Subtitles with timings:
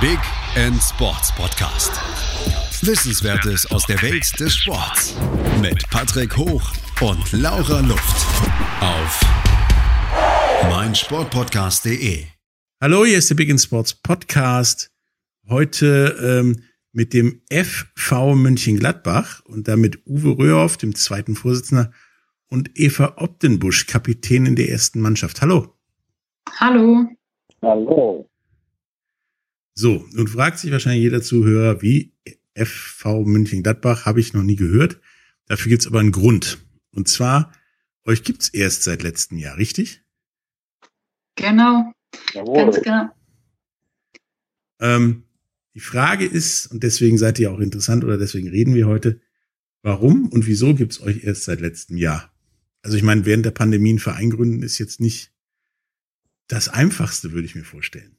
[0.00, 0.20] Big
[0.54, 1.90] End Sports Podcast.
[2.86, 5.16] Wissenswertes aus der Welt des Sports
[5.60, 6.62] mit Patrick Hoch
[7.00, 8.26] und Laura Luft
[8.80, 9.20] auf
[10.70, 12.26] meinsportpodcast.de.
[12.80, 14.92] Hallo, hier ist der Big End Sports Podcast.
[15.48, 16.62] Heute ähm,
[16.92, 21.92] mit dem FV München-Gladbach und damit Uwe Röhrhoff, dem zweiten Vorsitzenden,
[22.48, 25.42] und Eva Optenbusch, Kapitänin der ersten Mannschaft.
[25.42, 25.74] Hallo.
[26.60, 27.08] Hallo.
[27.60, 28.27] Hallo.
[29.80, 32.12] So, nun fragt sich wahrscheinlich jeder Zuhörer, wie
[32.56, 35.00] FV München-Gladbach habe ich noch nie gehört.
[35.46, 36.58] Dafür gibt es aber einen Grund.
[36.90, 37.52] Und zwar,
[38.04, 40.02] euch gibt es erst seit letztem Jahr, richtig?
[41.36, 41.92] Genau.
[42.34, 42.64] Jawohl.
[42.64, 43.08] Ganz genau.
[44.80, 45.22] Ähm,
[45.74, 49.20] die Frage ist, und deswegen seid ihr auch interessant oder deswegen reden wir heute,
[49.82, 52.34] warum und wieso gibt es euch erst seit letztem Jahr?
[52.82, 55.32] Also ich meine, während der Pandemie einen Verein gründen ist jetzt nicht
[56.48, 58.17] das Einfachste, würde ich mir vorstellen.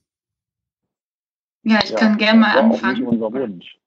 [1.64, 3.00] Ja, ich Ja, kann gerne mal das war auch anfangen.
[3.00, 3.78] Nicht unser Wunsch.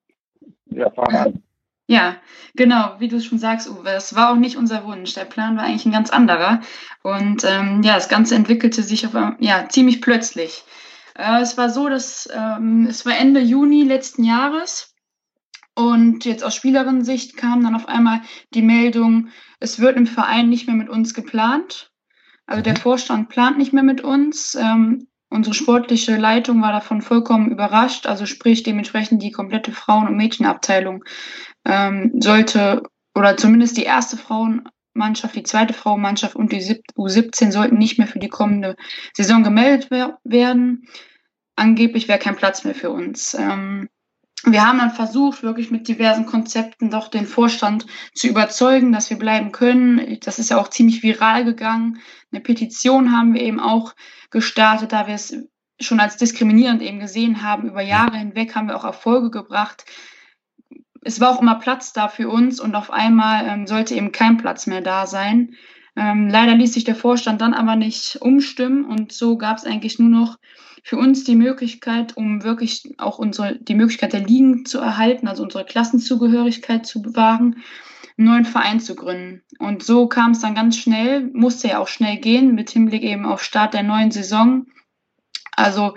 [0.67, 1.43] Ja, fang an.
[1.89, 2.17] Ja,
[2.55, 5.15] genau, wie du schon sagst, Uwe, es war auch nicht unser Wunsch.
[5.15, 6.61] Der Plan war eigentlich ein ganz anderer.
[7.03, 10.65] Und ähm, ja, das Ganze entwickelte sich auf, ja, ziemlich plötzlich.
[11.15, 14.95] Äh, es war so, dass ähm, es war Ende Juni letzten Jahres
[15.75, 18.21] und jetzt aus Spielerinnensicht kam dann auf einmal
[18.55, 21.91] die Meldung, es wird im Verein nicht mehr mit uns geplant.
[22.47, 22.79] Also der Mhm.
[22.79, 24.55] Vorstand plant nicht mehr mit uns.
[24.55, 28.07] Ähm, unsere sportliche Leitung war davon vollkommen überrascht.
[28.07, 31.05] Also sprich dementsprechend die komplette Frauen- und Mädchenabteilung
[31.65, 32.83] ähm, sollte
[33.15, 38.07] oder zumindest die erste Frauenmannschaft, die zweite Frauenmannschaft und die sieb- U17 sollten nicht mehr
[38.09, 38.77] für die kommende
[39.15, 40.87] Saison gemeldet wer werden.
[41.57, 43.35] Angeblich wäre kein Platz mehr für uns.
[43.35, 43.89] Ähm,
[44.45, 49.17] wir haben dann versucht, wirklich mit diversen Konzepten doch den Vorstand zu überzeugen, dass wir
[49.17, 50.19] bleiben können.
[50.21, 52.01] Das ist ja auch ziemlich viral gegangen.
[52.33, 53.95] Eine Petition haben wir eben auch
[54.31, 55.37] gestartet, da wir es
[55.81, 57.69] schon als diskriminierend eben gesehen haben.
[57.69, 59.85] Über Jahre hinweg haben wir auch Erfolge gebracht.
[61.05, 64.39] Es war auch immer Platz da für uns und auf einmal ähm, sollte eben kein
[64.39, 65.55] Platz mehr da sein.
[65.95, 69.99] Ähm, leider ließ sich der Vorstand dann aber nicht umstimmen und so gab es eigentlich
[69.99, 70.39] nur noch
[70.83, 75.43] für uns die Möglichkeit, um wirklich auch unsere, die Möglichkeit der Ligen zu erhalten, also
[75.45, 77.63] unsere Klassenzugehörigkeit zu bewahren,
[78.19, 79.43] einen neuen Verein zu gründen.
[79.59, 83.27] Und so kam es dann ganz schnell, musste ja auch schnell gehen, mit Hinblick eben
[83.27, 84.67] auf Start der neuen Saison.
[85.57, 85.95] Also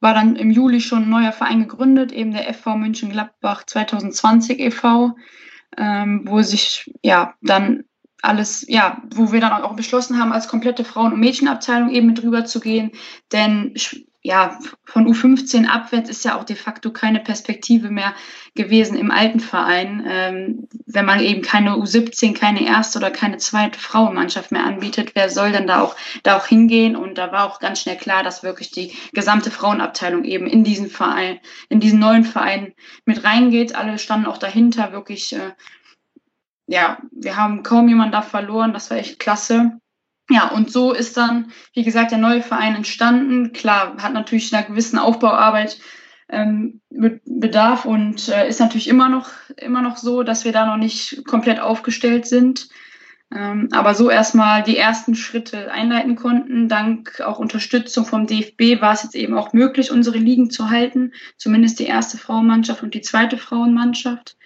[0.00, 5.16] war dann im Juli schon ein neuer Verein gegründet, eben der FV München-Gladbach 2020 e.V.,
[5.76, 7.84] ähm, wo sich ja dann
[8.22, 12.22] alles, ja, wo wir dann auch beschlossen haben, als komplette Frauen- und Mädchenabteilung eben mit
[12.22, 12.92] rüber zu gehen.
[13.32, 13.74] Denn
[14.28, 18.14] ja, von U15 abwärts ist ja auch de facto keine Perspektive mehr
[18.54, 23.78] gewesen im alten Verein, ähm, wenn man eben keine U17, keine erste oder keine zweite
[23.78, 25.12] Frauenmannschaft mehr anbietet.
[25.14, 26.94] Wer soll denn da auch, da auch hingehen?
[26.94, 30.90] Und da war auch ganz schnell klar, dass wirklich die gesamte Frauenabteilung eben in diesen
[30.90, 31.40] Verein,
[31.70, 32.74] in diesen neuen Verein
[33.06, 33.76] mit reingeht.
[33.76, 35.52] Alle standen auch dahinter, wirklich, äh,
[36.66, 38.74] ja, wir haben kaum jemanden da verloren.
[38.74, 39.80] Das war echt klasse.
[40.30, 43.52] Ja, und so ist dann, wie gesagt, der neue Verein entstanden.
[43.52, 45.78] Klar, hat natürlich einer gewissen Aufbauarbeit
[46.28, 50.66] ähm, Be- Bedarf und äh, ist natürlich immer noch, immer noch so, dass wir da
[50.66, 52.68] noch nicht komplett aufgestellt sind.
[53.34, 56.68] Ähm, aber so erstmal die ersten Schritte einleiten konnten.
[56.68, 61.12] Dank auch Unterstützung vom DFB war es jetzt eben auch möglich, unsere Ligen zu halten.
[61.36, 64.36] Zumindest die erste Frauenmannschaft und die zweite Frauenmannschaft.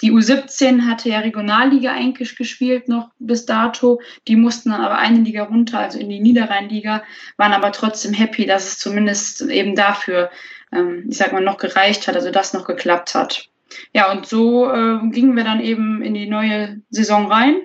[0.00, 4.00] Die U17 hatte ja Regionalliga eigentlich gespielt noch bis dato.
[4.26, 7.02] Die mussten dann aber eine Liga runter, also in die Niederrheinliga,
[7.36, 10.30] waren aber trotzdem happy, dass es zumindest eben dafür,
[10.72, 13.48] ähm, ich sag mal, noch gereicht hat, also das noch geklappt hat.
[13.92, 17.56] Ja, und so äh, gingen wir dann eben in die neue Saison rein.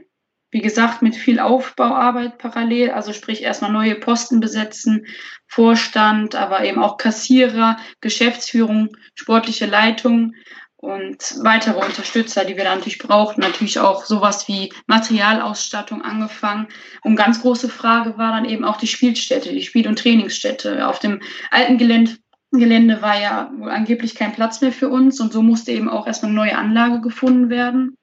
[0.57, 5.05] Wie gesagt, mit viel Aufbauarbeit parallel, also sprich erstmal neue Posten besetzen,
[5.45, 10.33] Vorstand, aber eben auch Kassierer, Geschäftsführung, sportliche Leitung
[10.77, 13.41] und weitere Unterstützer, die wir da natürlich brauchten.
[13.41, 16.69] Natürlich auch sowas wie Materialausstattung angefangen.
[17.03, 20.87] Und ganz große Frage war dann eben auch die Spielstätte, die Spiel- und Trainingsstätte.
[20.87, 22.17] Auf dem alten Gelände,
[22.49, 26.07] Gelände war ja wohl angeblich kein Platz mehr für uns und so musste eben auch
[26.07, 27.95] erstmal eine neue Anlage gefunden werden.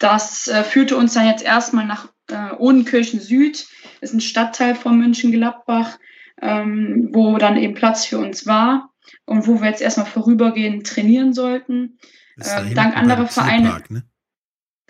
[0.00, 3.66] Das äh, führte uns dann jetzt erstmal nach äh, Odenkirchen Süd,
[4.00, 5.98] ist ein Stadtteil von München-Gladbach,
[6.40, 8.90] ähm, wo dann eben Platz für uns war
[9.26, 11.98] und wo wir jetzt erstmal vorübergehend trainieren sollten.
[12.36, 14.04] Das hinten dank anderer Vereine- Tierpark, Ne?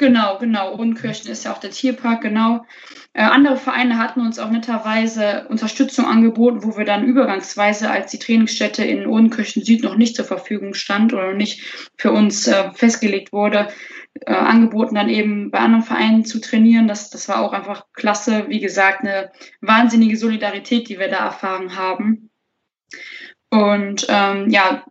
[0.01, 0.77] Genau, genau.
[0.77, 2.65] Odenkirchen ist ja auch der Tierpark, genau.
[3.13, 8.19] Äh, andere Vereine hatten uns auch netterweise Unterstützung angeboten, wo wir dann übergangsweise, als die
[8.19, 13.35] Trainingsstätte in Odenkirchen Süd noch nicht zur Verfügung stand oder nicht für uns äh, festgelegt
[13.35, 13.69] wurde,
[14.15, 16.89] äh, angeboten, dann eben bei anderen Vereinen zu trainieren.
[16.89, 18.47] Das, das war auch einfach klasse.
[18.49, 19.31] Wie gesagt, eine
[19.61, 22.31] wahnsinnige Solidarität, die wir da erfahren haben.
[23.51, 24.85] Und ähm, ja,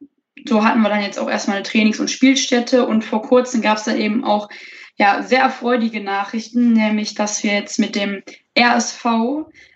[0.47, 3.77] so hatten wir dann jetzt auch erstmal eine Trainings- und Spielstätte und vor kurzem gab
[3.77, 4.49] es dann eben auch
[4.97, 8.21] ja, sehr erfreuliche Nachrichten, nämlich dass wir jetzt mit dem
[8.57, 9.05] RSV,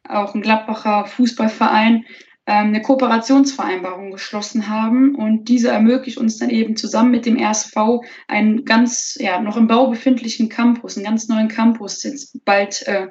[0.10, 2.06] auch ein Gladbacher Fußballverein,
[2.46, 7.76] eine Kooperationsvereinbarung geschlossen haben und diese ermöglicht uns dann eben zusammen mit dem RSV
[8.28, 13.08] einen ganz, ja, noch im Bau befindlichen Campus, einen ganz neuen Campus jetzt bald äh,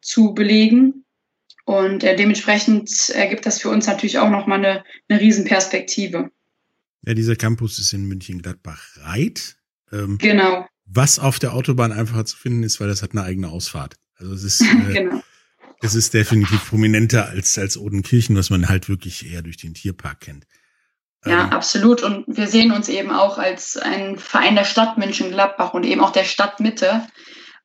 [0.00, 1.04] zu belegen.
[1.64, 6.32] Und äh, dementsprechend ergibt das für uns natürlich auch nochmal eine, eine Riesenperspektive.
[7.06, 9.58] Ja, dieser Campus ist in München-Gladbach-Reit.
[9.92, 10.66] Ähm, genau.
[10.86, 13.94] Was auf der Autobahn einfacher zu finden ist, weil das hat eine eigene Ausfahrt.
[14.16, 15.22] Also es ist, äh, genau.
[15.82, 20.20] Es ist definitiv prominenter als, als Odenkirchen, was man halt wirklich eher durch den Tierpark
[20.20, 20.46] kennt.
[21.24, 22.02] Ja, ähm, absolut.
[22.02, 26.12] Und wir sehen uns eben auch als ein Verein der Stadt München-Gladbach und eben auch
[26.12, 27.06] der Stadtmitte.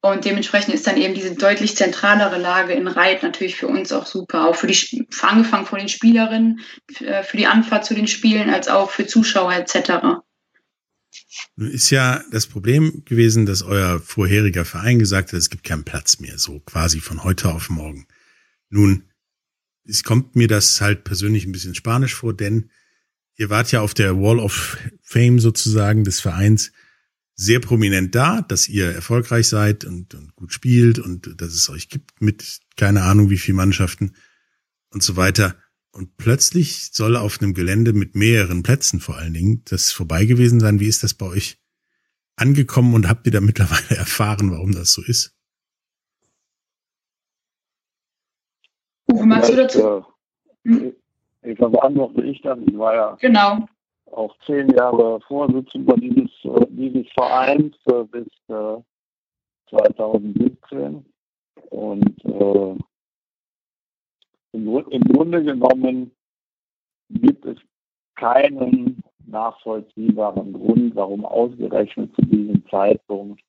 [0.02, 4.06] Und dementsprechend ist dann eben diese deutlich zentralere Lage in Reit natürlich für uns auch
[4.06, 4.48] super.
[4.48, 6.60] Auch für die, angefangen von den Spielerinnen,
[7.00, 10.22] äh, für die Anfahrt zu den Spielen, als auch für Zuschauer etc.
[11.56, 15.84] Nun ist ja das Problem gewesen, dass euer vorheriger Verein gesagt hat, es gibt keinen
[15.84, 18.08] Platz mehr, so quasi von heute auf morgen.
[18.70, 19.04] Nun,
[19.86, 22.70] es kommt mir das halt persönlich ein bisschen spanisch vor, denn
[23.38, 26.72] ihr wart ja auf der Wall of Fame sozusagen des Vereins
[27.36, 31.88] sehr prominent da, dass ihr erfolgreich seid und, und gut spielt und dass es euch
[31.88, 34.14] gibt mit keine Ahnung wie viel Mannschaften
[34.90, 35.56] und so weiter.
[35.98, 40.60] Und plötzlich soll auf einem Gelände mit mehreren Plätzen vor allen Dingen das vorbei gewesen
[40.60, 40.80] sein.
[40.80, 41.58] Wie ist das bei euch
[42.36, 45.36] angekommen und habt ihr da mittlerweile erfahren, warum das so ist?
[49.12, 50.06] Uwe, magst du dazu?
[50.66, 50.94] Hm?
[51.42, 52.68] Ich beantworte ich dann.
[52.68, 53.68] Ich war ja genau
[54.12, 58.78] auch zehn Jahre Vorsitzender dieses, äh, dieses Vereins äh, bis äh,
[59.72, 61.04] 2017.
[61.72, 62.78] Und äh,
[64.66, 66.12] im, Grunde genommen
[67.10, 67.58] gibt es
[68.16, 73.42] keinen nachvollziehbaren Grund, warum ausgerechnet zu diesem Zeitpunkt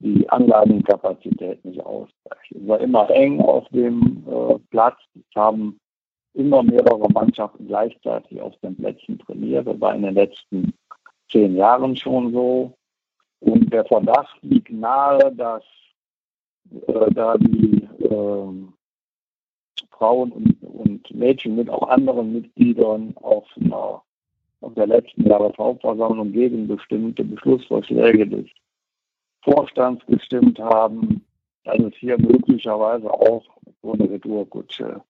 [0.00, 2.50] die Anlagenkapazität nicht ausreicht.
[2.50, 4.98] Es war immer eng auf dem äh, Platz.
[5.14, 5.78] Es haben
[6.34, 9.66] immer mehrere Mannschaften gleichzeitig auf den Plätzen trainiert.
[9.66, 10.72] Das war in den letzten
[11.30, 12.74] zehn Jahren schon so.
[13.40, 15.64] Und der Verdacht liegt nahe, dass
[16.86, 18.71] äh, da die äh,
[20.02, 24.02] Frauen und, und, Mädchen mit auch anderen Mitgliedern auf, einer,
[24.60, 28.46] auf der letzten Jahreshauptversammlung gegen bestimmte Beschlussvorschläge des
[29.42, 31.24] Vorstands gestimmt haben,
[31.62, 33.44] dass es hier möglicherweise auch
[33.80, 35.00] so eine Retourkutsche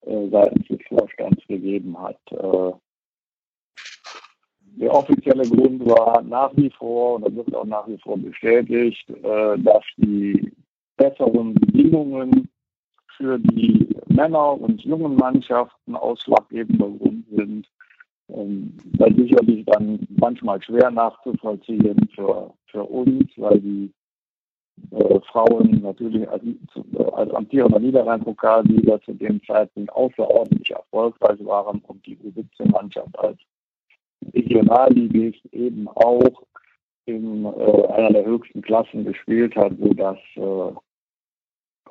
[0.00, 2.18] äh, seitens des Vorstands gegeben hat.
[2.32, 2.72] Äh,
[4.80, 9.08] der offizielle Grund war nach wie vor, und das wird auch nach wie vor bestätigt,
[9.10, 10.52] äh, dass die
[10.96, 12.48] besseren Bedingungen
[13.16, 13.89] für die
[14.20, 17.66] Männer und jungen Mannschaften ausschlaggebender Grund sind.
[18.28, 23.90] Ähm, weil sicherlich dann manchmal schwer nachzuvollziehen für, für uns, weil die
[24.92, 26.42] äh, Frauen natürlich als,
[27.12, 33.38] als amtierender Niederrhein-Pokalsieger zu dem Zeitpunkt außerordentlich erfolgreich waren und die U17-Mannschaft als
[34.32, 36.42] Regionalligist eben auch
[37.06, 40.72] in äh, einer der höchsten Klassen gespielt hat, sodass äh,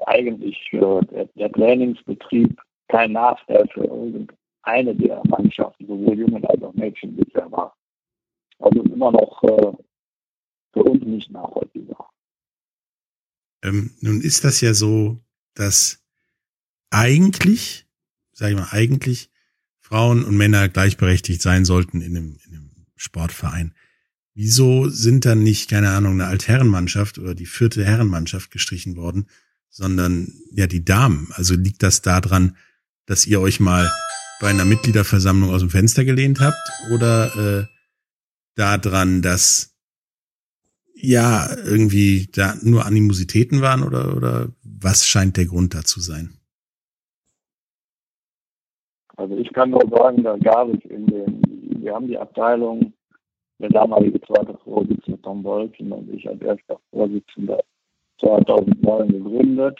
[0.08, 6.74] eigentlich äh, der, der, Trainingsbetrieb kein Nachteil für irgendeine der Mannschaften, sowohl Jungen als auch
[6.74, 7.76] Mädchen bisher war.
[8.60, 9.72] Also immer noch äh,
[10.74, 12.10] für uns nicht nachvollziehbar.
[13.64, 15.18] Ähm, nun ist das ja so,
[15.54, 16.04] dass
[16.90, 17.88] eigentlich,
[18.32, 19.30] sage ich mal, eigentlich
[19.80, 23.74] Frauen und Männer gleichberechtigt sein sollten in einem, in einem Sportverein.
[24.34, 29.28] Wieso sind dann nicht, keine Ahnung, eine Altherrenmannschaft oder die vierte Herrenmannschaft gestrichen worden,
[29.70, 31.30] sondern ja die Damen?
[31.34, 32.56] Also liegt das daran,
[33.06, 33.90] dass ihr euch mal
[34.40, 36.58] bei einer Mitgliederversammlung aus dem Fenster gelehnt habt
[36.94, 37.66] oder äh,
[38.56, 39.76] daran, dass
[40.94, 46.34] ja irgendwie da nur Animositäten waren oder, oder was scheint der Grund dazu sein?
[49.16, 51.42] Also ich kann nur sagen, da gab es in den,
[51.82, 52.94] wir haben die Abteilung,
[53.60, 57.62] der damalige zweite Vorsitzende Tom Bolzen und ich als erster Vorsitzender
[58.20, 59.80] 2009 gegründet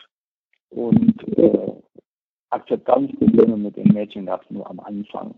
[0.70, 1.72] und äh,
[2.52, 5.36] Akzeptanzprobleme mit den Mädchen gab es nur am Anfang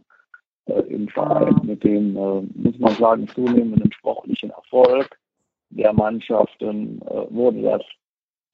[0.65, 5.17] äh, im Verein mit dem, äh, muss man sagen, zunehmenden sportlichen Erfolg
[5.69, 7.81] der Mannschaften äh, wurde das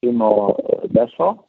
[0.00, 1.44] immer äh, besser.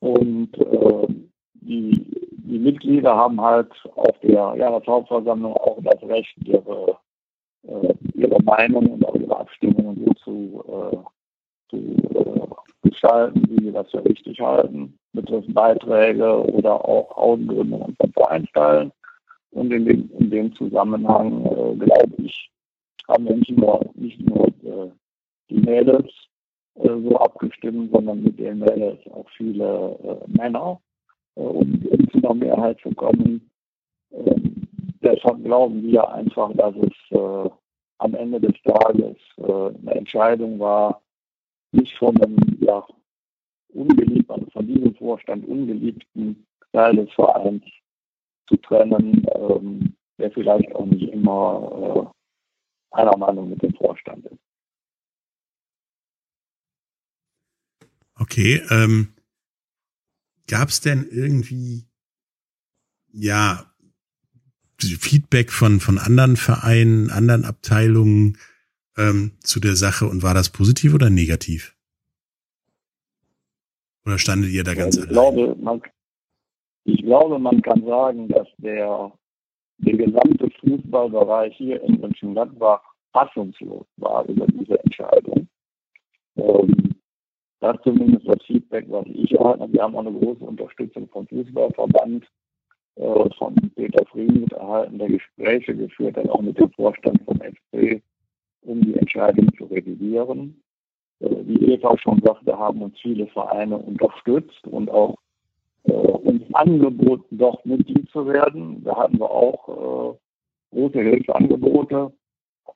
[0.00, 1.06] Und äh,
[1.54, 6.96] die, die Mitglieder haben halt auf der Jahreshauptversammlung auch das Recht, ihre,
[7.64, 11.04] äh, ihre Meinung und auch ihre Abstimmungen so zu,
[11.70, 18.12] zu äh, gestalten, wie sie das für richtig halten, betreffend Beiträge oder auch Ausgründungen von
[18.12, 18.92] Vereinsteilen.
[19.52, 22.50] Und in dem, in dem Zusammenhang, äh, glaube ich,
[23.08, 24.90] haben wir nicht nur, nicht nur äh,
[25.48, 26.10] die Mädels
[26.76, 30.80] äh, so abgestimmt, sondern mit den Mädels auch viele äh, Männer,
[31.34, 33.50] äh, um, um zu einer Mehrheit zu kommen.
[34.12, 34.68] Ähm,
[35.02, 37.50] deshalb glauben wir einfach, dass es
[37.98, 41.02] am Ende des Tages eine Entscheidung war,
[41.72, 42.86] nicht von einem ja,
[43.68, 47.64] ungeliebten, also von diesem Vorstand ungeliebten Teil des Vereins
[48.48, 52.12] zu trennen, ähm, der vielleicht auch nicht immer
[52.92, 54.38] äh, einer Meinung mit dem Vorstand ist.
[58.16, 59.14] Okay, ähm,
[60.46, 61.86] gab es denn irgendwie,
[63.12, 63.64] ja,
[64.78, 68.38] Feedback von, von anderen Vereinen, anderen Abteilungen
[69.00, 71.76] ähm, zu der Sache und war das positiv oder negativ?
[74.06, 75.12] Oder standet ihr da ganz ich allein?
[75.12, 75.82] Glaube, man,
[76.84, 79.12] ich glaube, man kann sagen, dass der,
[79.78, 85.48] der gesamte Fußballbereich hier in Mönchengladbach fassungslos war über diese Entscheidung.
[86.36, 86.94] Ähm,
[87.60, 89.72] das ist zumindest das Feedback, was ich erhalten habe.
[89.72, 92.24] Wir haben auch eine große Unterstützung vom Fußballverband,
[92.96, 98.02] äh, von Peter Frieden erhalten, der Gespräche geführt hat, auch mit dem Vorstand vom FC,
[98.62, 100.60] um die Entscheidung zu revidieren.
[101.20, 105.16] Äh, wie Eva schon sagte, haben uns viele Vereine unterstützt und auch
[105.84, 108.82] äh, uns angeboten, doch Mitglied zu werden.
[108.84, 112.12] Da hatten wir auch äh, große Hilfeangebote.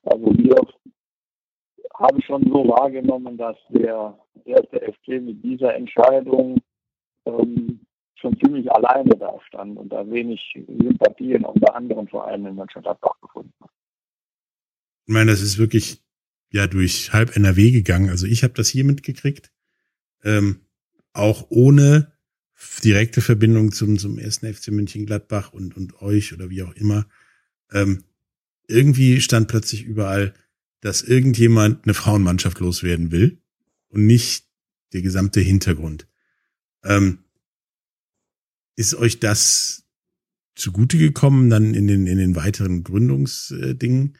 [0.03, 0.55] Also wir
[1.95, 6.57] haben schon so wahrgenommen, dass der erste FC mit dieser Entscheidung
[7.25, 7.79] ähm,
[8.15, 13.19] schon ziemlich alleine da stand und da wenig Sympathien auch bei anderen Vereinen in Mönchengladbach
[13.21, 13.69] gefunden hat.
[15.05, 16.03] Ich meine, das ist wirklich
[16.51, 18.09] ja durch halb NRW gegangen.
[18.09, 19.51] Also ich habe das hier mitgekriegt,
[20.23, 20.61] ähm,
[21.13, 22.13] auch ohne
[22.83, 27.07] direkte Verbindung zum zum ersten FC München Gladbach und und euch oder wie auch immer.
[27.71, 28.03] Ähm,
[28.67, 30.33] irgendwie stand plötzlich überall,
[30.81, 33.41] dass irgendjemand eine Frauenmannschaft loswerden will
[33.89, 34.47] und nicht
[34.93, 36.07] der gesamte Hintergrund.
[36.83, 37.19] Ähm,
[38.75, 39.83] ist euch das
[40.55, 44.17] zugute gekommen dann in den in den weiteren Gründungsdingen,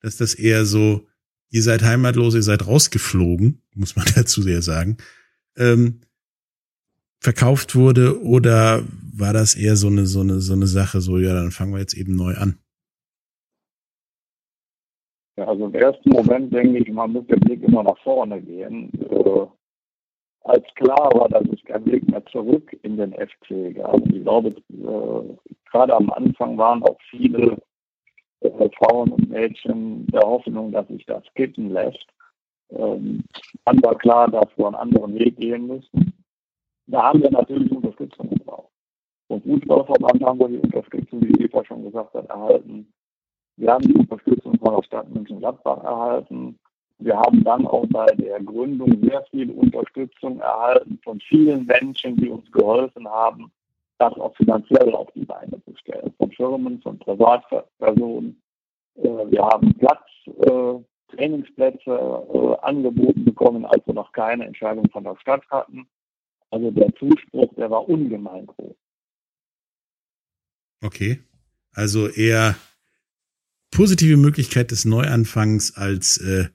[0.00, 1.06] dass das eher so
[1.50, 4.96] ihr seid heimatlos, ihr seid rausgeflogen, muss man dazu sehr sagen,
[5.56, 6.00] ähm,
[7.20, 8.82] verkauft wurde oder
[9.16, 11.80] war das eher so eine, so eine, so eine Sache, so, ja, dann fangen wir
[11.80, 12.58] jetzt eben neu an?
[15.38, 18.90] Ja, also im ersten Moment denke ich, man muss der Blick immer nach vorne gehen.
[19.10, 19.46] Äh,
[20.44, 24.00] als klar war, dass es kein Blick mehr zurück in den FC gab.
[24.06, 27.58] Ich glaube, äh, gerade am Anfang waren auch viele
[28.40, 32.06] äh, Frauen und Mädchen der Hoffnung, dass sich das kippen lässt.
[32.70, 33.24] Ähm,
[33.64, 36.12] dann war klar, dass wir einen anderen Weg gehen müssen.
[36.86, 38.72] Da haben wir natürlich Unterstützung gebraucht.
[39.28, 42.92] Vom Fußballverband haben wir die Unterstützung, wie Eva schon gesagt hat, erhalten.
[43.56, 46.58] Wir haben die Unterstützung von der Stadt München-Gladbach erhalten.
[46.98, 52.30] Wir haben dann auch bei der Gründung sehr viel Unterstützung erhalten von vielen Menschen, die
[52.30, 53.50] uns geholfen haben,
[53.98, 56.12] das auch finanziell auf die Beine zu stellen.
[56.18, 58.42] Von Firmen, von Privatpersonen.
[58.96, 65.04] Äh, wir haben Platz, äh, Trainingsplätze äh, angeboten bekommen, als wir noch keine Entscheidung von
[65.04, 65.86] der Stadt hatten.
[66.50, 68.76] Also der Zuspruch, der war ungemein groß.
[70.82, 71.20] Okay.
[71.72, 72.56] Also eher
[73.70, 76.48] positive Möglichkeit des Neuanfangs als äh,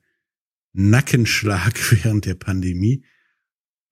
[0.73, 3.05] Nackenschlag während der Pandemie.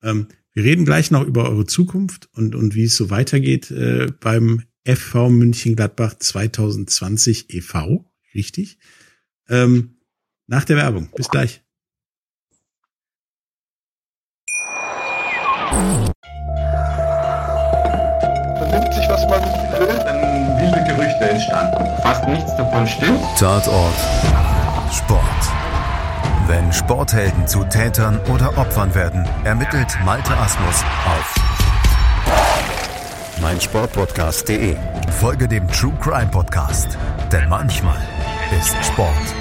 [0.01, 4.07] Ähm, wir reden gleich noch über eure Zukunft und, und wie es so weitergeht äh,
[4.19, 8.11] beim FV München Gladbach 2020 e.V.
[8.33, 8.79] Richtig?
[9.47, 9.97] Ähm,
[10.47, 11.09] nach der Werbung.
[11.15, 11.61] Bis gleich.
[18.57, 19.41] Vernimmt sich, was man
[19.79, 22.01] will, dann wilde Gerüchte entstanden.
[22.01, 23.21] Fast nichts davon stimmt.
[23.37, 23.95] Tatort.
[24.91, 25.48] Sport.
[26.49, 31.35] Wenn Sporthelden zu Tätern oder Opfern werden, ermittelt Malte Asmus auf
[33.39, 34.75] meinsportpodcast.de.
[35.19, 36.97] Folge dem True Crime Podcast,
[37.31, 38.01] denn manchmal
[38.59, 39.35] ist Sport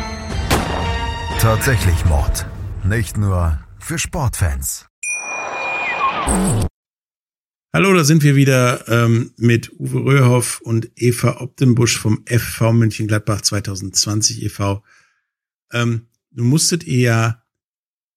[1.40, 2.44] tatsächlich Mord.
[2.84, 4.86] Nicht nur für Sportfans.
[7.72, 13.06] Hallo, da sind wir wieder ähm, mit Uwe Röhrhoff und Eva Optenbusch vom FV München
[13.06, 14.84] Gladbach 2020 e.V.
[15.72, 17.42] Ähm, nun musstet ja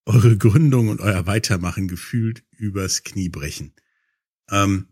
[0.06, 3.74] eure Gründung und euer Weitermachen gefühlt übers Knie brechen.
[4.50, 4.88] Ähm,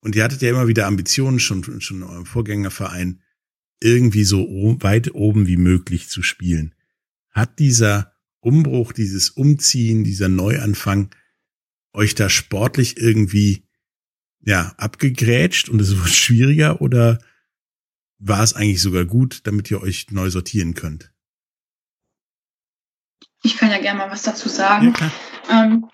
[0.00, 3.22] und ihr hattet ja immer wieder Ambitionen, schon, schon in eurem Vorgängerverein,
[3.80, 4.46] irgendwie so
[4.80, 6.74] weit oben wie möglich zu spielen.
[7.30, 11.10] Hat dieser Umbruch, dieses Umziehen, dieser Neuanfang
[11.94, 13.66] euch da sportlich irgendwie
[14.40, 17.18] ja abgegrätscht und es wird schwieriger oder
[18.18, 21.13] war es eigentlich sogar gut, damit ihr euch neu sortieren könnt?
[23.44, 24.94] Ich kann ja gerne mal was dazu sagen.
[24.98, 25.86] Ja, ähm,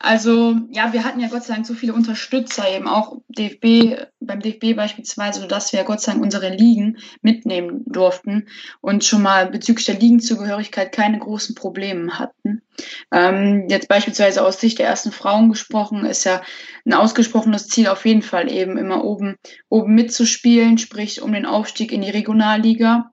[0.00, 4.40] also ja, wir hatten ja Gott sei Dank so viele Unterstützer, eben auch DFB, beim
[4.40, 8.46] DFB beispielsweise, dass wir Gott sei Dank unsere Ligen mitnehmen durften
[8.80, 12.62] und schon mal bezüglich der Ligenzugehörigkeit keine großen Probleme hatten.
[13.10, 16.42] Ähm, jetzt beispielsweise aus Sicht der ersten Frauen gesprochen, ist ja
[16.86, 19.34] ein ausgesprochenes Ziel auf jeden Fall eben immer oben,
[19.68, 23.10] oben mitzuspielen, sprich um den Aufstieg in die Regionalliga.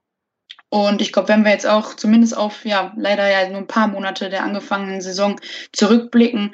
[0.68, 3.86] Und ich glaube, wenn wir jetzt auch zumindest auf, ja, leider ja nur ein paar
[3.86, 5.40] Monate der angefangenen Saison
[5.72, 6.52] zurückblicken,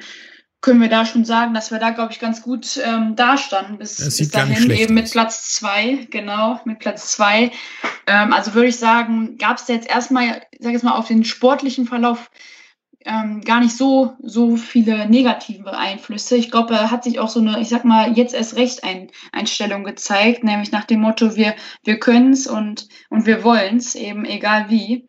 [0.61, 3.97] können wir da schon sagen, dass wir da, glaube ich, ganz gut ähm, dastanden bis,
[3.97, 7.51] bis dahin, eben mit Platz zwei, genau, mit Platz zwei.
[8.07, 11.25] Ähm, also würde ich sagen, gab es jetzt erstmal, ich sage jetzt mal, auf den
[11.25, 12.31] sportlichen Verlauf
[13.05, 16.35] ähm, gar nicht so, so viele negative Einflüsse.
[16.35, 19.09] Ich glaube, er hat sich auch so eine, ich sag mal, jetzt erst recht ein,
[19.31, 24.69] Einstellung gezeigt, nämlich nach dem Motto, wir, wir können's und, und wir wollen's, eben egal
[24.69, 25.07] wie.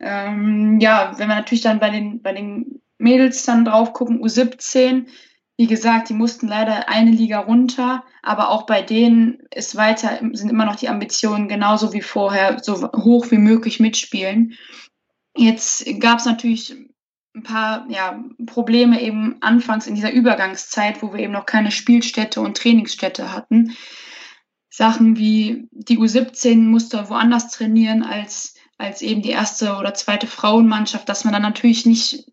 [0.00, 5.06] Ähm, ja, wenn wir natürlich dann bei den, bei den Mädels dann drauf gucken, U17,
[5.56, 10.50] wie gesagt, die mussten leider eine Liga runter, aber auch bei denen ist weiter, sind
[10.50, 14.54] immer noch die Ambitionen genauso wie vorher, so hoch wie möglich mitspielen.
[15.36, 16.74] Jetzt gab es natürlich
[17.34, 22.40] ein paar ja, Probleme eben anfangs in dieser Übergangszeit, wo wir eben noch keine Spielstätte
[22.40, 23.76] und Trainingsstätte hatten.
[24.70, 31.08] Sachen wie die U17 musste woanders trainieren als, als eben die erste oder zweite Frauenmannschaft,
[31.08, 32.26] dass man dann natürlich nicht,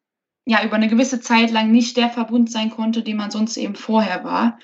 [0.45, 3.75] ja, über eine gewisse Zeit lang nicht der Verbund sein konnte, den man sonst eben
[3.75, 4.59] vorher war.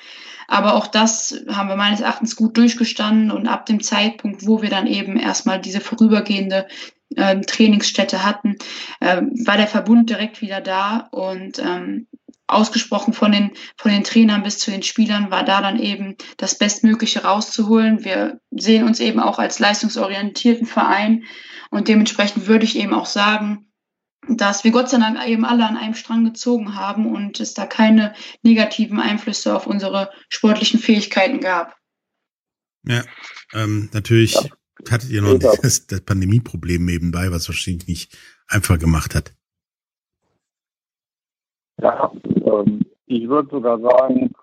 [0.48, 4.70] Aber auch das haben wir meines Erachtens gut durchgestanden und ab dem Zeitpunkt, wo wir
[4.70, 6.67] dann eben erstmal diese vorübergehende
[7.16, 8.58] äh, Trainingsstätte hatten,
[9.00, 12.08] äh, war der Verbund direkt wieder da und ähm,
[12.48, 16.58] ausgesprochen von den, von den Trainern bis zu den Spielern war da dann eben das
[16.58, 18.06] Bestmögliche rauszuholen.
[18.06, 21.26] Wir sehen uns eben auch als leistungsorientierten Verein
[21.70, 23.65] und dementsprechend würde ich eben auch sagen,
[24.30, 27.65] dass wir Gott sei Dank eben alle an einem Strang gezogen haben und es da
[27.65, 31.76] keine negativen Einflüsse auf unsere sportlichen Fähigkeiten gab.
[32.84, 33.04] Ja,
[33.54, 34.41] ähm, natürlich ja
[34.90, 39.34] hattet ihr noch das, das Pandemieproblem nebenbei, was wahrscheinlich nicht einfach gemacht hat.
[41.82, 44.34] Ja, ähm, ich würde sogar sagen,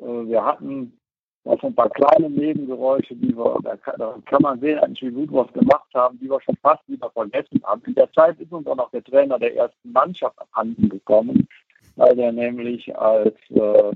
[0.00, 0.98] äh, wir hatten
[1.44, 5.14] noch ein paar kleine Nebengeräusche, die wir, da kann, da kann man sehen, eigentlich wie
[5.14, 7.82] gut wir es gemacht haben, die wir schon fast wieder vergessen haben.
[7.86, 11.48] In der Zeit ist uns auch noch der Trainer der ersten Mannschaft abhanden gekommen,
[11.96, 13.92] weil der nämlich als äh,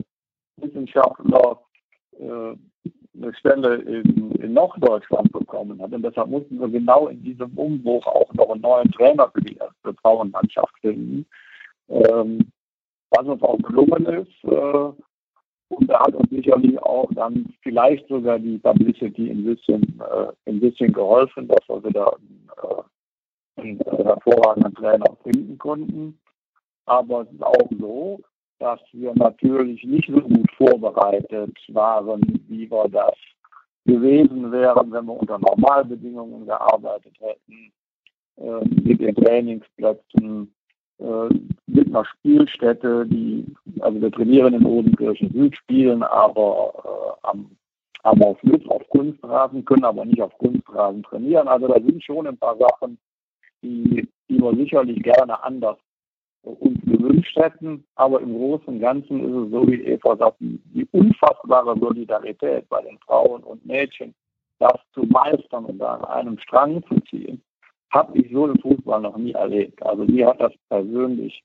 [0.57, 1.61] Wissenschaftler
[2.19, 2.55] äh,
[3.17, 5.93] eine Stelle in, in Norddeutschland bekommen hat.
[5.93, 9.57] Und deshalb mussten wir genau in diesem Umbruch auch noch einen neuen Trainer für die
[9.57, 11.27] erste Frauenmannschaft finden.
[11.89, 12.51] Ähm,
[13.11, 14.45] was uns auch gelungen ist.
[14.45, 14.93] Äh,
[15.69, 20.61] und da hat uns sicherlich auch dann vielleicht sogar die Publicity ein bisschen, äh, ein
[20.61, 22.17] bisschen geholfen, dass wir wieder
[22.63, 26.19] äh, einen hervorragenden Trainer finden konnten.
[26.87, 28.21] Aber es ist auch so,
[28.59, 33.15] dass wir natürlich nicht so gut vorbereitet waren, wie wir das
[33.85, 37.73] gewesen wären, wenn wir unter Normalbedingungen gearbeitet hätten,
[38.37, 40.55] äh, mit den Trainingsplätzen,
[40.99, 41.29] äh,
[41.67, 43.45] mit einer Spielstätte, die,
[43.81, 46.73] also wir trainieren in Odenkirchen Süd, spielen aber
[47.23, 47.51] äh, am
[48.05, 51.49] am auf Lütz auf Kunstrasen, können aber nicht auf Kunstrasen trainieren.
[51.49, 52.99] Also da sind schon ein paar Sachen,
[53.63, 55.79] die, die wir sicherlich gerne anders
[56.51, 57.85] uns gewünscht hätten.
[57.95, 62.83] Aber im Großen und Ganzen ist es so, wie Eva sagt, die unfassbare Solidarität bei
[62.83, 64.15] den Frauen und Mädchen,
[64.59, 67.43] das zu meistern und da an einem Strang zu ziehen,
[67.91, 69.83] habe ich so im Fußball noch nie erlebt.
[69.83, 71.43] Also mir hat das persönlich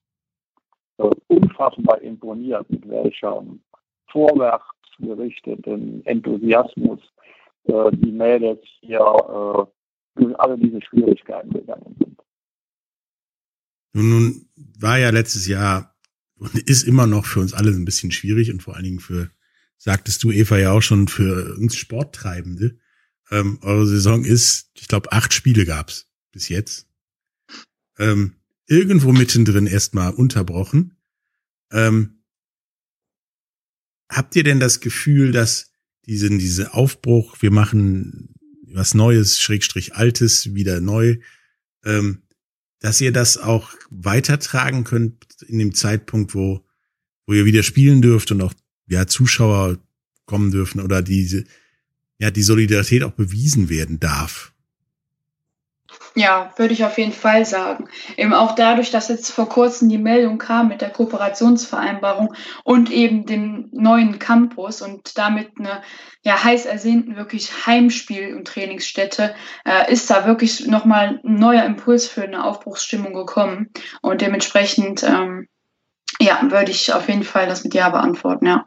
[0.98, 3.62] äh, unfassbar imponiert, mit welchem
[4.08, 4.66] vorwärts
[5.00, 7.00] gerichteten Enthusiasmus
[7.66, 9.66] äh, die Mädels hier äh,
[10.22, 12.20] durch alle diese Schwierigkeiten gegangen sind.
[13.94, 15.96] Nun, nun war ja letztes Jahr
[16.36, 19.32] und ist immer noch für uns alle ein bisschen schwierig und vor allen Dingen für,
[19.78, 22.78] sagtest du, Eva, ja auch schon für uns Sporttreibende.
[23.32, 26.88] Ähm, eure Saison ist, ich glaube, acht Spiele gab's bis jetzt.
[27.98, 28.36] Ähm,
[28.68, 30.98] irgendwo mittendrin erstmal unterbrochen.
[31.72, 32.24] Ähm,
[34.10, 35.74] habt ihr denn das Gefühl, dass
[36.06, 38.34] diesen, diese Aufbruch, wir machen
[38.72, 41.18] was Neues, Schrägstrich Altes, wieder neu,
[41.84, 42.24] ähm,
[42.80, 46.66] dass ihr das auch weitertragen könnt in dem Zeitpunkt, wo,
[47.26, 48.54] wo ihr wieder spielen dürft und auch
[48.88, 49.78] ja, Zuschauer
[50.26, 51.44] kommen dürfen oder diese,
[52.18, 54.54] ja, die Solidarität auch bewiesen werden darf?
[56.16, 57.88] Ja, würde ich auf jeden Fall sagen.
[58.18, 63.26] Eben auch dadurch, dass jetzt vor kurzem die Meldung kam mit der Kooperationsvereinbarung und eben
[63.26, 65.82] dem neuen Campus und damit eine
[66.24, 69.34] ja, heiß ersehnten wirklich Heimspiel- und Trainingsstätte,
[69.66, 73.70] äh, ist da wirklich nochmal ein neuer Impuls für eine Aufbruchsstimmung gekommen.
[74.02, 75.48] Und dementsprechend, ähm,
[76.20, 78.66] ja, würde ich auf jeden Fall das mit Ja beantworten, ja.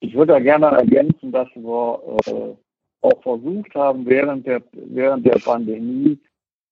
[0.00, 2.67] Ich würde da gerne ergänzen, dass wir äh,
[3.00, 6.18] auch versucht haben, während der, während der Pandemie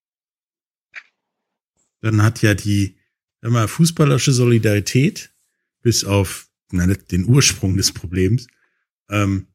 [2.00, 2.96] Dann hat ja die
[3.42, 5.30] immer fußballerische Solidarität
[5.83, 8.46] bis auf na, den Ursprung des Problems
[9.11, 9.48] ähm,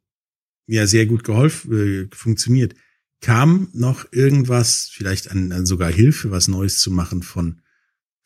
[0.67, 2.75] ja sehr gut geholfen, äh, funktioniert.
[3.21, 7.61] Kam noch irgendwas, vielleicht an, an sogar Hilfe, was Neues zu machen von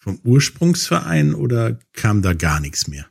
[0.02, 3.06] vom Ursprungsverein oder kam da gar nichts mehr?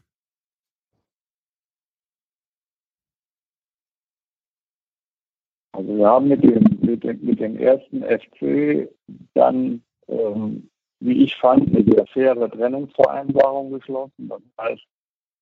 [5.79, 8.91] Also wir haben mit dem, mit dem, mit dem ersten FC
[9.35, 14.29] dann, ähm, wie ich fand, eine sehr faire Trennungsvereinbarung geschlossen.
[14.29, 14.83] Das heißt,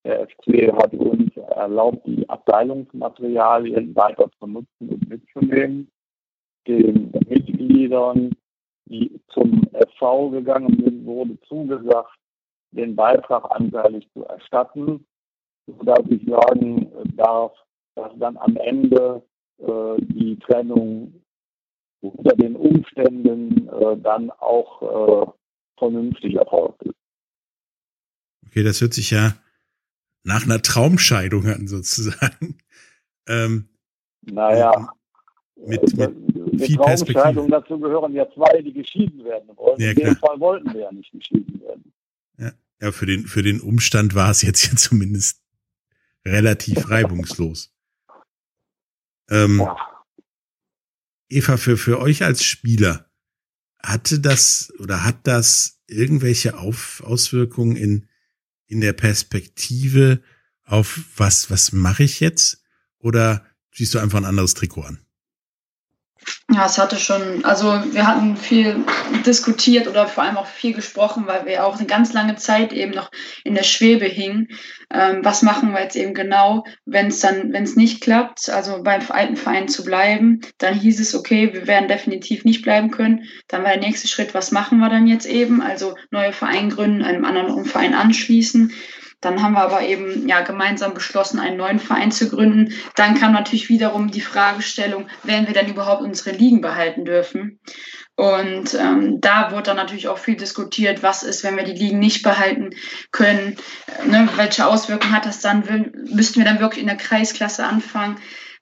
[0.04, 5.90] der FC hat uns erlaubt, die Abteilungsmaterialien weiter zu nutzen und mitzunehmen.
[6.68, 8.34] Den Mitgliedern,
[8.84, 12.14] die zum FV gegangen sind, wurde zugesagt,
[12.72, 15.06] den Beitrag anteilig zu erstatten,
[15.66, 17.52] sodass ich sagen darf,
[17.94, 19.22] dass dann am Ende
[19.58, 21.22] äh, die Trennung
[22.00, 25.30] unter den Umständen äh, dann auch äh,
[25.78, 26.94] vernünftig erfolgt ist.
[28.46, 29.34] Okay, das hört sich ja
[30.24, 32.58] nach einer Traumscheidung an, sozusagen.
[33.28, 33.68] Ähm,
[34.22, 34.88] naja,
[35.56, 39.80] mit, mit viel Traumscheidung, dazu gehören ja zwei, die geschieden werden wollen.
[39.80, 41.92] Ja, In dem Fall wollten wir ja nicht geschieden werden.
[42.38, 45.42] Ja, ja für, den, für den Umstand war es jetzt ja zumindest
[46.24, 47.75] relativ reibungslos.
[49.30, 49.76] Ähm, ja.
[51.28, 53.10] Eva, für, für euch als Spieler,
[53.82, 58.08] hatte das oder hat das irgendwelche Auf, Auswirkungen in,
[58.66, 60.22] in der Perspektive
[60.64, 62.62] auf was, was mache ich jetzt?
[62.98, 65.05] Oder siehst du einfach ein anderes Trikot an?
[66.48, 68.84] Ja, es hatte schon, also wir hatten viel
[69.26, 72.92] diskutiert oder vor allem auch viel gesprochen, weil wir auch eine ganz lange Zeit eben
[72.92, 73.10] noch
[73.42, 74.48] in der Schwebe hingen.
[74.88, 78.82] Ähm, was machen wir jetzt eben genau, wenn es dann, wenn es nicht klappt, also
[78.84, 83.24] beim alten Verein zu bleiben, dann hieß es, okay, wir werden definitiv nicht bleiben können.
[83.48, 85.60] Dann war der nächste Schritt, was machen wir dann jetzt eben?
[85.60, 88.72] Also neue Verein gründen, einem anderen Verein anschließen.
[89.20, 92.72] Dann haben wir aber eben ja gemeinsam beschlossen, einen neuen Verein zu gründen.
[92.96, 97.58] Dann kam natürlich wiederum die Fragestellung, werden wir denn überhaupt unsere Ligen behalten dürfen?
[98.16, 101.98] Und ähm, da wurde dann natürlich auch viel diskutiert, was ist, wenn wir die Ligen
[101.98, 102.70] nicht behalten
[103.10, 103.56] können,
[104.06, 108.16] ne, welche Auswirkungen hat das dann, müssten wir dann wirklich in der Kreisklasse anfangen.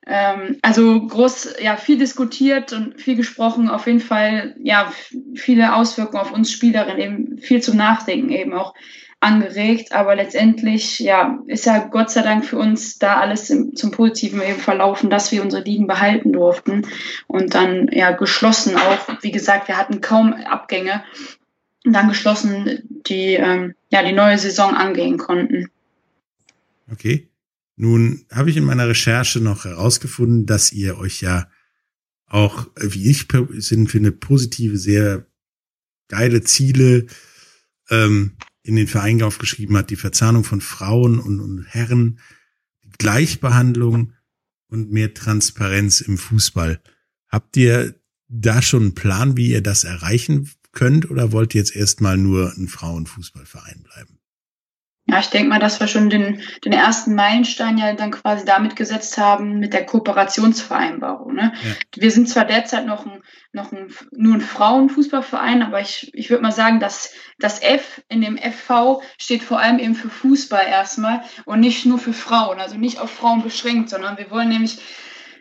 [0.06, 4.92] Ähm, also groß, ja, viel diskutiert und viel gesprochen, auf jeden Fall, ja,
[5.36, 8.74] viele Auswirkungen auf uns Spielerinnen, eben viel zum Nachdenken eben auch
[9.24, 13.90] angeregt, aber letztendlich ja, ist ja Gott sei Dank für uns da alles im, zum
[13.90, 16.86] Positiven eben verlaufen, dass wir unsere Ligen behalten durften
[17.26, 21.02] und dann ja geschlossen auch, wie gesagt, wir hatten kaum Abgänge,
[21.84, 25.70] dann geschlossen die, ähm, ja, die neue Saison angehen konnten.
[26.90, 27.28] Okay.
[27.76, 31.48] Nun habe ich in meiner Recherche noch herausgefunden, dass ihr euch ja
[32.26, 35.26] auch, wie ich finde, positive, sehr
[36.08, 37.06] geile Ziele
[37.90, 39.90] ähm, in den Verein aufgeschrieben hat.
[39.90, 42.18] Die Verzahnung von Frauen und, und Herren,
[42.82, 44.14] die Gleichbehandlung
[44.68, 46.80] und mehr Transparenz im Fußball.
[47.28, 47.94] Habt ihr
[48.28, 52.52] da schon einen Plan, wie ihr das erreichen könnt oder wollt ihr jetzt erstmal nur
[52.56, 54.18] ein Frauenfußballverein bleiben?
[55.06, 58.74] Ja, ich denke mal, dass wir schon den, den ersten Meilenstein ja dann quasi damit
[58.74, 61.34] gesetzt haben mit der Kooperationsvereinbarung.
[61.34, 61.52] Ne?
[61.62, 62.02] Ja.
[62.02, 66.42] Wir sind zwar derzeit noch, ein, noch ein, nur ein Frauenfußballverein, aber ich, ich würde
[66.42, 71.22] mal sagen, dass das F in dem FV steht vor allem eben für Fußball erstmal
[71.44, 74.78] und nicht nur für Frauen, also nicht auf Frauen beschränkt, sondern wir wollen nämlich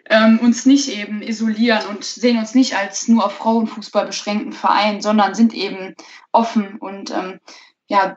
[0.10, 5.02] ähm, uns nicht eben isolieren und sehen uns nicht als nur auf Frauenfußball beschränkten Verein,
[5.02, 5.96] sondern sind eben
[6.34, 7.40] offen und ähm,
[7.88, 8.16] ja,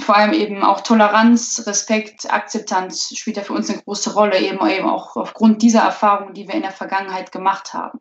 [0.00, 4.66] vor allem eben auch Toleranz, Respekt, Akzeptanz spielt ja für uns eine große Rolle, eben,
[4.68, 8.00] eben auch aufgrund dieser Erfahrungen, die wir in der Vergangenheit gemacht haben.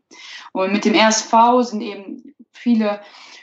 [0.51, 3.01] Und mit dem RSV sind eben viele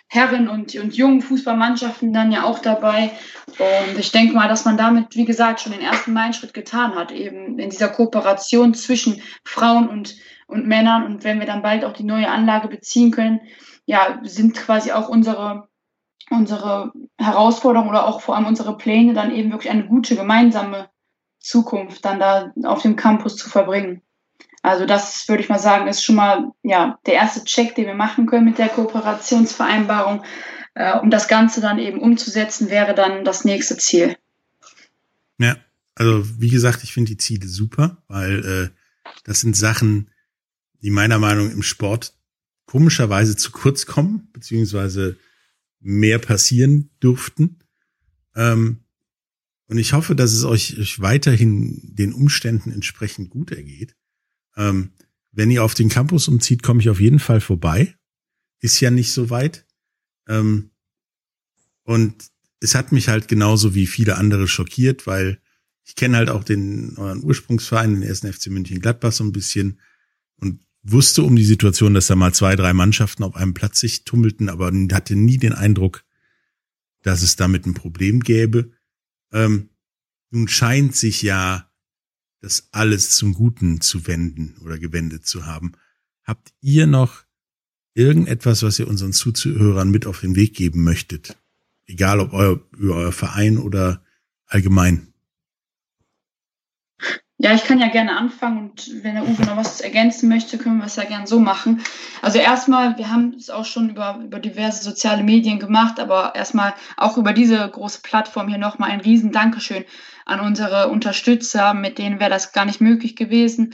[0.08, 3.10] Herren- und, und jungen Fußballmannschaften dann ja auch dabei.
[3.58, 7.12] Und ich denke mal, dass man damit, wie gesagt, schon den ersten Meilenschritt getan hat,
[7.12, 11.04] eben in dieser Kooperation zwischen Frauen und, und Männern.
[11.04, 13.40] Und wenn wir dann bald auch die neue Anlage beziehen können,
[13.84, 15.67] ja, sind quasi auch unsere,
[16.30, 20.90] unsere Herausforderungen oder auch vor allem unsere Pläne dann eben wirklich eine gute gemeinsame
[21.40, 24.02] Zukunft dann da auf dem Campus zu verbringen.
[24.62, 27.94] Also das würde ich mal sagen, ist schon mal ja der erste Check, den wir
[27.94, 30.24] machen können mit der Kooperationsvereinbarung.
[30.74, 34.16] Äh, um das Ganze dann eben umzusetzen, wäre dann das nächste Ziel.
[35.38, 35.56] Ja,
[35.94, 40.10] also wie gesagt, ich finde die Ziele super, weil äh, das sind Sachen,
[40.82, 42.14] die meiner Meinung nach im Sport
[42.66, 45.16] komischerweise zu kurz kommen, beziehungsweise
[45.80, 47.58] mehr passieren durften.
[48.34, 48.84] Ähm,
[49.66, 53.94] und ich hoffe, dass es euch, weiterhin den Umständen entsprechend gut ergeht.
[54.56, 54.92] Ähm,
[55.30, 57.94] wenn ihr auf den Campus umzieht, komme ich auf jeden Fall vorbei.
[58.60, 59.66] Ist ja nicht so weit.
[60.26, 60.70] Ähm,
[61.82, 65.40] und es hat mich halt genauso wie viele andere schockiert, weil
[65.84, 69.80] ich kenne halt auch den euren Ursprungsverein, den ersten FC München Gladbach so ein bisschen
[70.36, 70.60] und
[70.92, 74.48] wusste um die Situation, dass da mal zwei, drei Mannschaften auf einem Platz sich tummelten,
[74.48, 76.04] aber hatte nie den Eindruck,
[77.02, 78.72] dass es damit ein Problem gäbe.
[79.32, 79.70] Ähm,
[80.30, 81.70] nun scheint sich ja
[82.40, 85.72] das alles zum Guten zu wenden oder gewendet zu haben.
[86.22, 87.24] Habt ihr noch
[87.94, 91.36] irgendetwas, was ihr unseren Zuhörern mit auf den Weg geben möchtet?
[91.86, 94.04] Egal ob euer, über euer Verein oder
[94.46, 95.07] allgemein.
[97.40, 100.78] Ja, ich kann ja gerne anfangen und wenn der Uwe noch was ergänzen möchte, können
[100.78, 101.80] wir es ja gerne so machen.
[102.20, 106.74] Also erstmal, wir haben es auch schon über, über diverse soziale Medien gemacht, aber erstmal
[106.96, 109.84] auch über diese große Plattform hier nochmal ein riesen Dankeschön
[110.24, 113.72] an unsere Unterstützer, mit denen wäre das gar nicht möglich gewesen.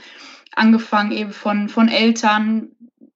[0.55, 2.69] Angefangen eben von, von Eltern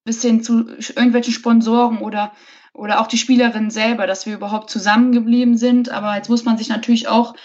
[0.03, 2.33] bis hin zu irgendwelchen Sponsoren oder,
[2.73, 5.91] oder auch die Spielerinnen selber, dass wir überhaupt zusammengeblieben sind.
[5.91, 7.35] Aber jetzt muss man sich natürlich auch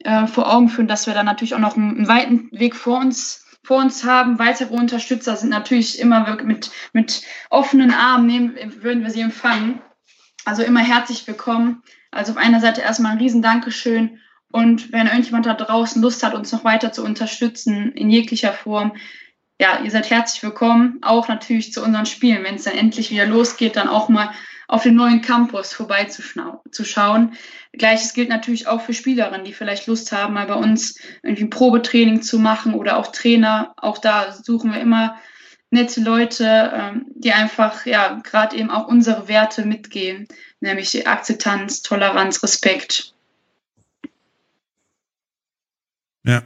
[0.00, 2.98] äh, vor Augen führen, dass wir da natürlich auch noch einen, einen weiten Weg vor
[2.98, 4.38] uns vor uns haben.
[4.38, 9.80] Weitere Unterstützer sind natürlich immer mit, mit offenen Armen, nehmen, würden wir sie empfangen.
[10.44, 11.82] Also immer herzlich willkommen.
[12.10, 14.20] Also auf einer Seite erstmal ein riesen Dankeschön.
[14.52, 18.92] Und wenn irgendjemand da draußen Lust hat, uns noch weiter zu unterstützen in jeglicher Form,
[19.58, 20.98] ja, ihr seid herzlich willkommen.
[21.02, 24.30] Auch natürlich zu unseren Spielen, wenn es dann endlich wieder losgeht, dann auch mal
[24.68, 27.34] auf den neuen Campus vorbeizuschauen.
[27.72, 31.50] Gleiches gilt natürlich auch für Spielerinnen, die vielleicht Lust haben, mal bei uns irgendwie ein
[31.50, 33.74] Probetraining zu machen oder auch Trainer.
[33.76, 35.20] Auch da suchen wir immer
[35.70, 40.28] nette Leute, ähm, die einfach, ja, gerade eben auch unsere Werte mitgehen,
[40.60, 43.12] nämlich Akzeptanz, Toleranz, Respekt.
[46.24, 46.42] Ja,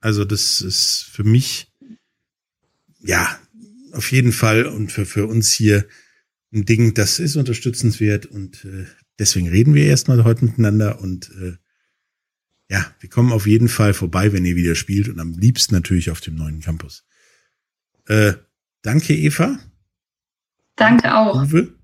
[0.00, 1.72] also das ist für mich,
[3.00, 3.38] ja,
[3.92, 5.86] auf jeden Fall und für, für uns hier
[6.52, 8.86] ein Ding, das ist unterstützenswert und äh,
[9.18, 11.56] deswegen reden wir erstmal heute miteinander und äh,
[12.70, 16.10] ja, wir kommen auf jeden Fall vorbei, wenn ihr wieder spielt und am liebsten natürlich
[16.10, 17.06] auf dem neuen Campus.
[18.06, 18.32] Äh,
[18.82, 19.58] danke, Eva.
[20.76, 21.42] Danke auch.
[21.42, 21.74] Uwe.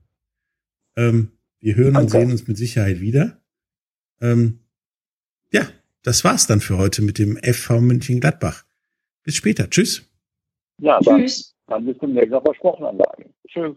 [0.97, 3.41] Ähm, wir hören und sehen uns mit Sicherheit wieder.
[4.21, 4.61] Ähm,
[5.53, 5.69] ja,
[6.03, 8.65] das war's dann für heute mit dem FV München Gladbach.
[9.23, 9.69] Bis später.
[9.69, 10.09] Tschüss.
[10.81, 11.55] Ja, dann, Tschüss.
[11.67, 13.31] Dann bis zum nächsten versprochen Anlage.
[13.47, 13.77] Tschüss.